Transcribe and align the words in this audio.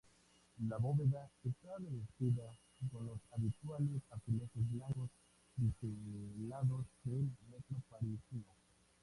La 0.67 0.77
bóveda 0.79 1.29
está 1.43 1.77
revestida 1.77 2.57
con 2.91 3.05
los 3.05 3.19
habituales 3.33 4.01
azulejos 4.09 4.71
blancos 4.71 5.11
biselados 5.57 6.87
del 7.03 7.29
metro 7.51 7.77
parisino. 7.87 8.55